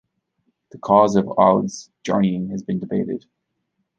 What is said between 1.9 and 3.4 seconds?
journeying has been debated.